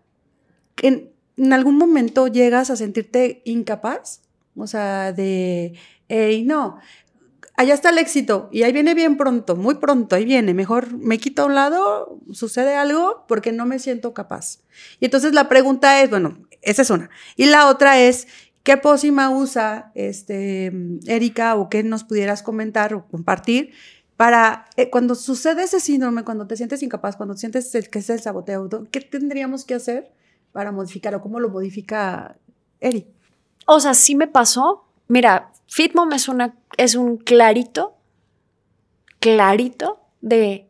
[0.82, 4.22] en, ¿en algún momento llegas a sentirte incapaz?
[4.56, 5.74] O sea, de,
[6.08, 6.80] hey, no,
[7.58, 11.18] allá está el éxito y ahí viene bien pronto, muy pronto, ahí viene, mejor me
[11.18, 14.60] quito a un lado, sucede algo porque no me siento capaz.
[15.00, 17.10] Y entonces la pregunta es, bueno, esa es una.
[17.36, 18.28] Y la otra es,
[18.64, 20.72] ¿qué pócima usa este,
[21.06, 23.74] Erika o qué nos pudieras comentar o compartir
[24.18, 28.22] para eh, cuando sucede ese síndrome, cuando te sientes incapaz, cuando sientes que es el
[28.22, 30.12] saboteo, ¿qué tendríamos que hacer?
[30.56, 32.38] Para modificar o cómo lo modifica
[32.80, 33.06] Eri?
[33.66, 34.86] O sea, sí me pasó.
[35.10, 37.98] Mira, Fitmom es, una, es un clarito,
[39.20, 40.70] clarito de...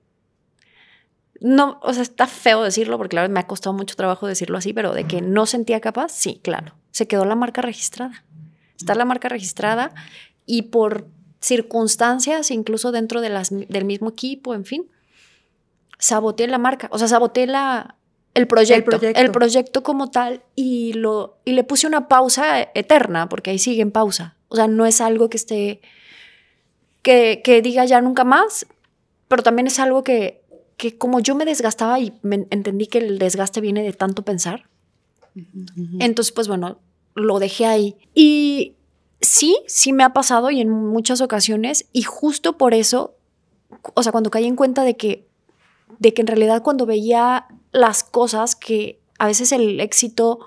[1.40, 4.74] No, o sea, está feo decirlo porque claro, me ha costado mucho trabajo decirlo así,
[4.74, 6.74] pero de que no sentía capaz, sí, claro.
[6.90, 8.26] Se quedó la marca registrada.
[8.80, 9.94] Está la marca registrada
[10.48, 11.06] y por
[11.42, 14.90] circunstancias, incluso dentro de las, del mismo equipo, en fin,
[16.00, 16.88] saboteé la marca.
[16.90, 17.98] O sea, saboteé la,
[18.36, 23.50] el proyecto, el proyecto, como tal y lo y le puse una pausa eterna porque
[23.50, 24.36] ahí sigue en pausa.
[24.50, 25.82] O sea, no es algo que esté
[27.02, 28.68] que, que diga ya nunca más,
[29.30, 30.44] pero también es algo que,
[30.76, 34.70] que como yo me desgastaba y me entendí que el desgaste viene de tanto pensar.
[36.00, 36.80] Entonces, pues bueno,
[37.14, 37.98] lo dejé ahí.
[38.14, 38.76] Y
[39.22, 43.16] sí, sí me ha pasado y en muchas ocasiones y justo por eso,
[43.94, 45.26] o sea, cuando caí en cuenta de que
[46.00, 50.40] de que en realidad cuando veía las cosas que a veces el éxito,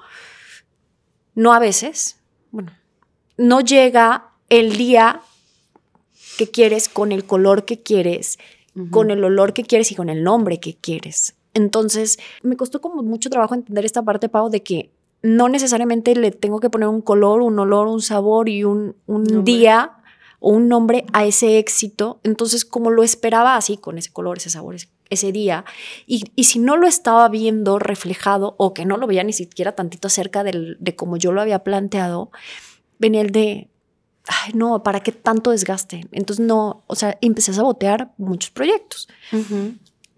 [1.35, 2.17] no a veces,
[2.51, 2.73] bueno,
[3.37, 5.21] no llega el día
[6.39, 8.39] que quieres con el color que quieres,
[8.91, 11.35] con el olor que quieres y con el nombre que quieres.
[11.53, 16.31] Entonces, me costó como mucho trabajo entender esta parte, Pau, de que no necesariamente le
[16.31, 19.99] tengo que poner un color, un olor, un sabor y un, un día
[20.41, 22.21] o un nombre a ese éxito.
[22.23, 25.65] Entonces, como lo esperaba así, con ese color, ese sabor, ese, día,
[26.07, 30.09] y, si no lo estaba viendo reflejado o que no lo veía ni siquiera tantito
[30.09, 32.31] cerca de como yo lo había planteado,
[32.99, 33.69] venía el de,
[34.29, 36.07] ay, no, ¿para qué tanto desgaste?
[36.13, 39.09] Entonces, no, o sea, empecé a sabotear muchos proyectos.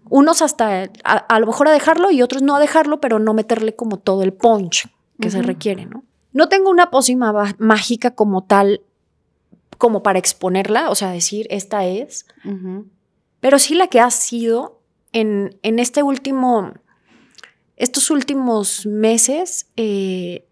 [0.09, 3.75] Unos hasta a, lo mejor a dejarlo y otros no a dejarlo, pero no meterle
[3.75, 6.03] como todo el punch que se requiere, ¿no?
[6.33, 8.81] No tengo una pócima mágica como tal
[9.77, 12.25] como para exponerla, o sea, decir, esta es,
[13.39, 14.80] pero sí la que ha sido
[15.13, 16.73] en, en este último,
[17.75, 20.47] estos últimos meses, eh,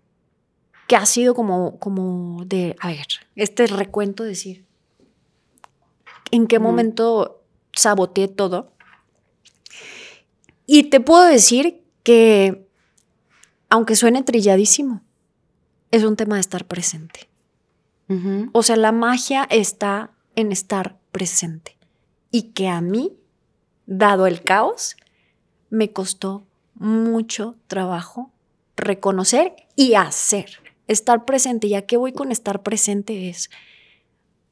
[0.87, 4.65] que ha sido como, como de, a ver, este recuento, decir,
[6.31, 7.43] en qué momento
[7.75, 8.73] saboteé todo.
[10.65, 12.67] Y te puedo decir que,
[13.69, 15.03] aunque suene trilladísimo,
[15.91, 17.29] es un tema de estar presente.
[18.53, 21.77] O sea, la magia está en estar presente.
[22.31, 23.18] Y que a mí,
[23.89, 24.95] dado el caos,
[25.69, 26.43] me costó
[26.75, 28.31] mucho trabajo
[28.77, 30.61] reconocer y hacer.
[30.87, 31.67] Estar presente.
[31.67, 33.29] ¿Y a qué voy con estar presente?
[33.29, 33.49] Es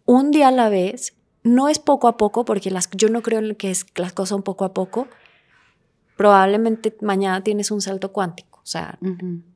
[0.05, 1.13] un día a la vez.
[1.43, 4.35] No es poco a poco, porque las, yo no creo en que es las cosas
[4.35, 5.07] un poco a poco.
[6.17, 8.59] Probablemente mañana tienes un salto cuántico.
[8.61, 8.99] O sea,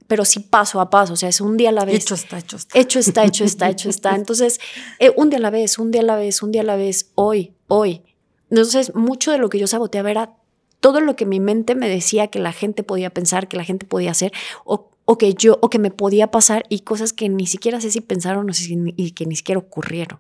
[0.07, 2.03] pero sí paso a paso, o sea, es un día a la vez.
[2.03, 2.79] Hecho está, hecho está.
[2.79, 4.15] Hecho está, hecho está, hecho está.
[4.15, 4.59] Entonces,
[4.99, 6.75] eh, un día a la vez, un día a la vez, un día a la
[6.75, 8.03] vez, hoy, hoy.
[8.51, 10.33] Entonces, mucho de lo que yo saboteaba era
[10.81, 13.85] todo lo que mi mente me decía que la gente podía pensar, que la gente
[13.85, 14.33] podía hacer,
[14.65, 18.01] o, que yo, o que me podía pasar, y cosas que ni siquiera sé si
[18.01, 20.19] pensaron o si, y que ni siquiera ocurrieron.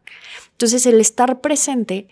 [0.51, 2.07] Entonces, el estar presente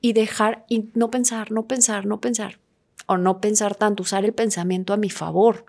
[0.00, 2.58] y dejar, y no pensar, no pensar, no pensar,
[3.06, 5.64] o no pensar tanto, usar el pensamiento a mi favor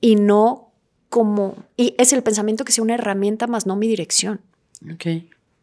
[0.00, 0.72] y no
[1.10, 4.40] como, y es el pensamiento que sea una herramienta más no mi dirección.
[4.92, 5.06] Ok.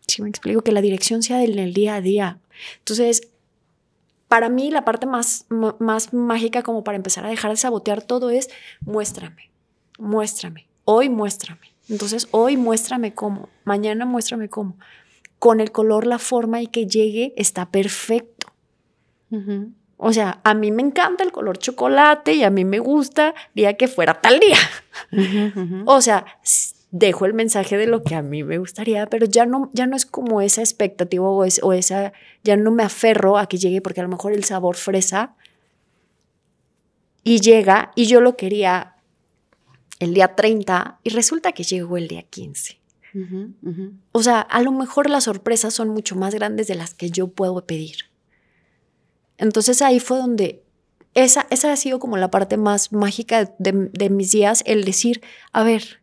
[0.08, 2.40] Sí, me explico, que la dirección sea en el día a día.
[2.80, 3.30] Entonces,
[4.28, 8.30] para mí la parte más, más mágica como para empezar a dejar de sabotear todo
[8.30, 9.52] es muéstrame,
[10.00, 11.74] muéstrame, hoy muéstrame.
[11.90, 14.78] Entonces, hoy muéstrame cómo, mañana muéstrame cómo.
[15.40, 18.54] Con el color, la forma y que llegue está perfecto.
[19.98, 23.76] O sea, a mí me encanta el color chocolate y a mí me gusta día
[23.76, 24.58] que fuera tal día.
[25.86, 26.26] O sea,
[26.92, 29.96] dejo el mensaje de lo que a mí me gustaría, pero ya no, ya no
[29.96, 34.02] es como esa expectativa o, o esa, ya no me aferro a que llegue porque
[34.02, 35.36] a lo mejor el sabor fresa
[37.24, 38.96] y llega y yo lo quería
[40.00, 42.80] el día 30 y resulta que llegó el día 15.
[44.14, 47.28] O sea, a lo mejor las sorpresas son mucho más grandes de las que yo
[47.28, 48.06] puedo pedir.
[49.38, 50.64] Entonces ahí fue donde
[51.14, 55.64] esa, esa ha sido como la parte más mágica de, mis días, el decir, a
[55.64, 56.01] ver,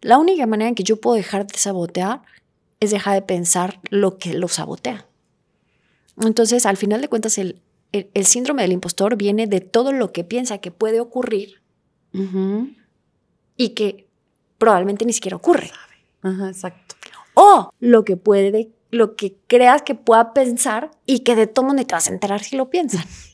[0.00, 2.22] la única manera en que yo puedo dejar de sabotear
[2.80, 5.06] es dejar de pensar lo que lo sabotea.
[6.20, 7.60] Entonces, al final de cuentas, el,
[7.92, 11.60] el, síndrome del impostor viene de todo lo que piensa que puede ocurrir
[13.56, 14.08] y que
[14.58, 15.70] probablemente ni siquiera ocurre.
[16.22, 16.96] Ajá, exacto.
[17.34, 21.84] O lo que puede lo que creas que pueda pensar y que de todo ni
[21.84, 23.04] te vas a enterar si lo piensan.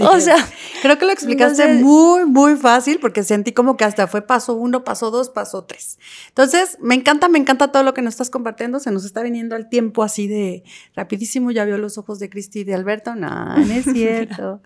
[0.00, 0.36] o sea,
[0.82, 4.84] creo que lo explicaste muy, muy fácil porque sentí como que hasta fue paso uno,
[4.84, 5.98] paso dos, paso tres.
[6.28, 8.78] Entonces, me encanta, me encanta todo lo que nos estás compartiendo.
[8.78, 11.50] Se nos está viniendo al tiempo así de rapidísimo.
[11.50, 13.14] Ya vio los ojos de Cristi y de Alberto.
[13.14, 14.60] No, no es cierto.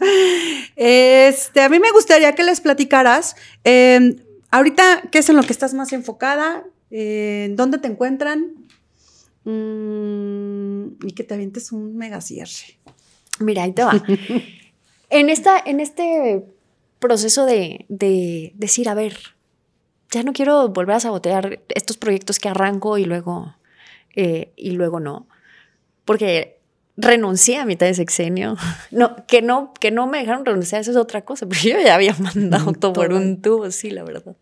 [0.76, 3.36] este, a mí me gustaría que les platicaras.
[3.64, 4.16] Em,
[4.50, 6.64] ahorita, ¿qué es en lo que estás más enfocada?
[6.90, 8.54] Eh, ¿Dónde te encuentran?
[9.44, 12.78] Mm, y que te avientes un mega cierre.
[13.40, 14.02] Mira, ahí te va.
[15.12, 16.44] en, esta, en este
[16.98, 17.86] proceso de,
[18.56, 19.16] decir, a ver,
[20.10, 23.54] ya no quiero volver a sabotear estos proyectos que arranco y luego,
[24.16, 25.28] eh, y luego no.
[26.04, 26.58] Porque
[26.96, 28.56] renuncié a mitad de sexenio.
[28.90, 31.94] No, que no, que no me dejaron renunciar, eso es otra cosa, pero yo ya
[31.94, 34.36] había mandado todo por un tubo, sí, la verdad.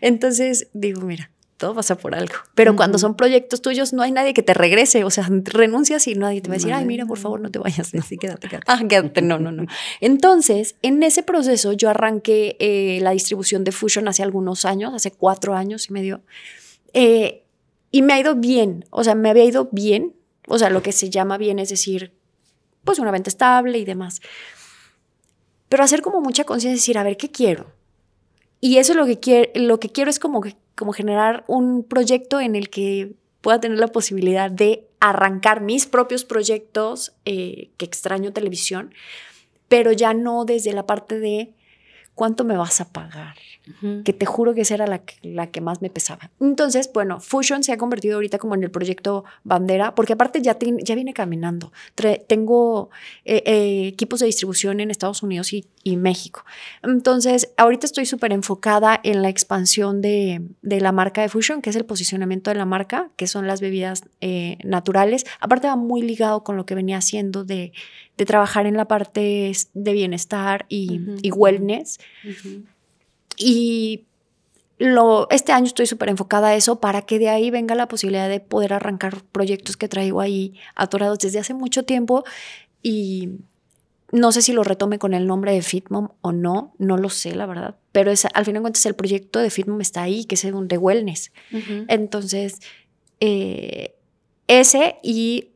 [0.00, 2.36] Entonces digo, mira, todo pasa por algo.
[2.54, 5.04] Pero cuando son proyectos tuyos, no hay nadie que te regrese.
[5.04, 7.58] O sea, renuncias y nadie te va a decir, ay, mira, por favor, no te
[7.58, 7.92] vayas.
[8.08, 8.64] Sí, quédate, quédate.
[8.66, 9.20] Ah, quédate.
[9.20, 9.66] No, no, no.
[10.00, 15.10] Entonces, en ese proceso, yo arranqué eh, la distribución de Fusion hace algunos años, hace
[15.10, 16.22] cuatro años y medio.
[16.94, 17.44] Eh,
[17.90, 18.86] y me ha ido bien.
[18.88, 20.14] O sea, me había ido bien.
[20.48, 22.14] O sea, lo que se llama bien es decir,
[22.84, 24.22] pues una venta estable y demás.
[25.68, 27.66] Pero hacer como mucha conciencia, decir, a ver, ¿qué quiero?
[28.62, 31.84] Y eso es lo que, quiero, lo que quiero es como que como generar un
[31.84, 33.12] proyecto en el que
[33.42, 38.94] pueda tener la posibilidad de arrancar mis propios proyectos, eh, que extraño televisión,
[39.68, 41.52] pero ya no desde la parte de
[42.14, 43.36] cuánto me vas a pagar,
[44.04, 46.30] que te juro que esa era la que, la que más me pesaba.
[46.40, 50.56] Entonces, bueno, Fusion se ha convertido ahorita como en el proyecto bandera, porque aparte ya,
[50.60, 51.72] ya viene caminando.
[52.26, 52.90] tengo
[53.24, 55.66] eh, eh, equipos de distribución en Estados Unidos y,
[55.96, 56.44] México.
[56.82, 61.76] Entonces, ahorita estoy súper enfocada en la expansión de, la marca de Fusion, que es
[61.76, 65.24] el posicionamiento de la marca, que son las bebidas eh, naturales.
[65.40, 67.72] Aparte va muy ligado con lo que venía haciendo de,
[68.16, 71.00] trabajar en la parte de bienestar y,
[71.30, 71.98] wellness.
[73.42, 74.06] Y
[74.78, 78.28] lo, este año estoy súper enfocada a eso para que de ahí venga la posibilidad
[78.28, 82.24] de poder arrancar proyectos que traigo ahí atorados desde hace mucho tiempo
[82.82, 83.30] y
[84.12, 87.34] no sé si lo retome con el nombre de Fitmom o no, no lo sé,
[87.34, 90.34] la verdad, pero es, al fin de cuentas el proyecto de Fitmom está ahí, que
[90.34, 91.32] es un de wellness.
[91.88, 92.60] Entonces,
[93.20, 93.94] eh,
[94.48, 95.50] ese y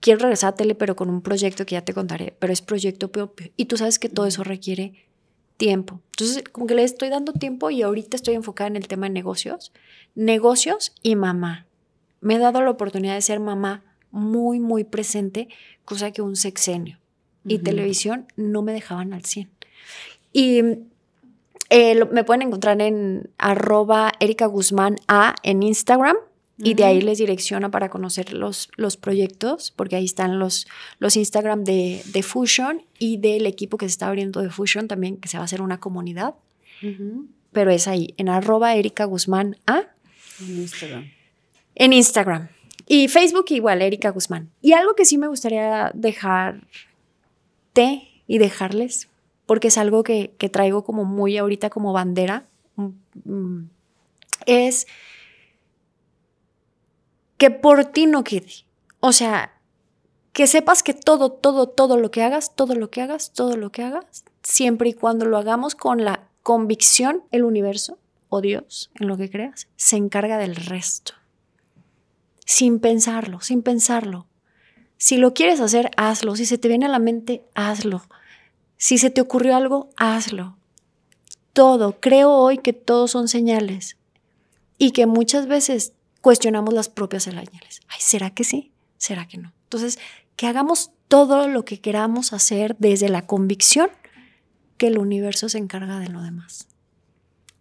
[0.00, 3.10] quiero regresar a tele, pero con un proyecto que ya te contaré, pero es proyecto
[3.10, 3.50] propio.
[3.56, 5.05] Y tú sabes que todo eso requiere
[5.56, 6.00] tiempo.
[6.12, 9.12] Entonces, como que le estoy dando tiempo y ahorita estoy enfocada en el tema de
[9.12, 9.72] negocios.
[10.14, 11.66] Negocios y mamá.
[12.20, 15.48] Me he dado la oportunidad de ser mamá muy, muy presente,
[15.84, 16.98] cosa que un sexenio
[17.44, 19.48] y televisión no me dejaban al 100.
[20.32, 20.62] Y
[21.70, 26.16] eh, me pueden encontrar en arroba Erika Guzmán A en Instagram
[26.58, 30.66] y de ahí les direcciona para conocer los, los proyectos, porque ahí están los,
[30.98, 35.18] los Instagram de, de, Fusion y del equipo que se está abriendo de Fusion también,
[35.18, 36.34] que se va a hacer una comunidad.
[37.52, 39.84] Pero es ahí, en arroba Erika Guzmán A.
[40.40, 41.10] En Instagram.
[41.74, 42.48] En Instagram.
[42.86, 44.50] Y Facebook igual, Erika Guzmán.
[44.62, 46.62] Y algo que sí me gustaría dejarte
[48.26, 49.08] y dejarles,
[49.44, 52.44] porque es algo que, que traigo como muy ahorita como bandera,
[52.76, 52.88] mm,
[53.24, 53.70] mm,
[54.46, 54.86] es
[57.38, 58.66] que por ti no quede.
[59.00, 59.52] O sea,
[60.32, 63.70] que sepas que todo, todo, todo lo que hagas, todo lo que hagas, todo lo
[63.72, 69.08] que hagas, siempre y cuando lo hagamos con la convicción, el universo o Dios, en
[69.08, 71.14] lo que creas, se encarga del resto.
[72.44, 74.26] Sin pensarlo, sin pensarlo.
[74.98, 76.36] Si lo quieres hacer, hazlo.
[76.36, 78.02] Si se te viene a la mente, hazlo.
[78.76, 80.56] Si se te ocurrió algo, hazlo.
[81.52, 83.96] Todo, creo hoy que todos son señales
[84.78, 85.94] y que muchas veces
[86.26, 87.82] cuestionamos las propias señales.
[87.86, 88.72] Ay, ¿será que sí?
[88.98, 89.52] ¿Será que no?
[89.62, 90.00] Entonces,
[90.34, 93.90] que hagamos todo lo que queramos hacer desde la convicción
[94.76, 96.66] que el universo se encarga de lo demás.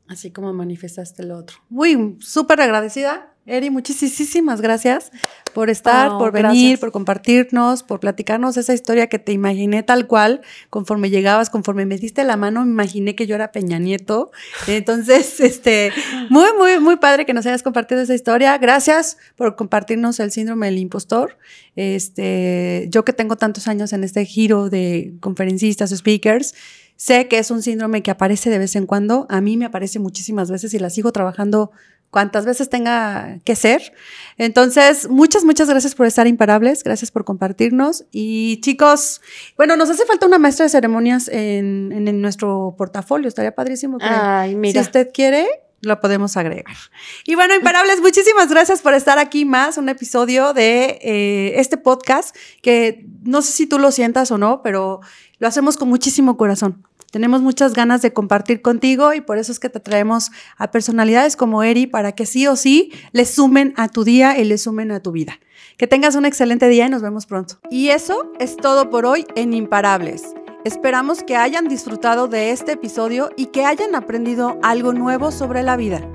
[0.07, 1.57] Así como manifestaste lo otro.
[1.70, 5.12] Muy súper agradecida Eri, muchísimas gracias
[5.54, 10.41] por estar, por venir, por compartirnos, por platicarnos esa historia que te imaginé tal cual,
[10.72, 14.32] conforme llegabas, conforme me diste la mano, me imaginé que yo era Peña Nieto.
[14.66, 15.91] Entonces, este,
[16.30, 18.58] muy, muy, muy padre que nos hayas compartido esa historia.
[18.58, 21.38] Gracias por compartirnos el síndrome del impostor.
[21.76, 26.56] Este, yo que tengo tantos años en este giro de conferencistas o speakers,
[26.96, 29.28] sé que es un síndrome que aparece de vez en cuando.
[29.30, 31.72] A mí me aparece muchísimas veces y la sigo trabajando
[32.16, 33.91] cuantas veces tenga que ser.
[34.38, 38.05] Entonces, muchas, muchas gracias por estar imparables, gracias por compartirnos.
[38.09, 39.20] Y chicos,
[39.57, 43.97] bueno, nos hace falta una maestra de ceremonias en, en, nuestro portafolio, estaría padrísimo.
[43.97, 44.82] Que, Ay, mira.
[44.82, 45.45] Si usted quiere,
[45.82, 46.78] lo podemos agregar.
[47.26, 52.34] Y bueno, imparables, muchísimas gracias por estar aquí más, un episodio de eh, este podcast
[52.61, 55.01] que no sé si tú lo sientas o no, pero
[55.39, 56.82] lo hacemos con muchísimo corazón.
[57.16, 61.38] Tenemos muchas ganas de compartir contigo y por eso es que te traemos a personalidades
[61.38, 64.91] como Eri para que sí o sí le sumen a tu día y le sumen
[64.91, 65.39] a tu vida.
[65.78, 67.55] Que tengas un excelente día y nos vemos pronto.
[67.72, 70.34] Y eso es todo por hoy en Imparables.
[70.66, 75.78] Esperamos que hayan disfrutado de este episodio y que hayan aprendido algo nuevo sobre la
[75.78, 76.05] vida.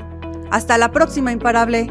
[0.50, 1.90] Hasta la próxima, Imparable.